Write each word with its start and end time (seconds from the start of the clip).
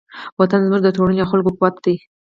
وطن 0.39 0.59
زموږ 0.67 0.81
د 0.83 0.89
ټولنې 0.97 1.19
او 1.21 1.29
خلکو 1.31 1.55
قوت 1.57 1.75
دی. 1.85 1.95